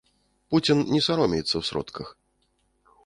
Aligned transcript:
Пуцін 0.53 0.79
не 0.95 1.01
саромеецца 1.07 1.49
ў 1.57 1.63
сродках. 1.71 2.07